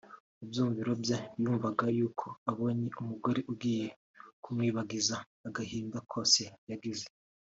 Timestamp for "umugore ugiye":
3.01-3.87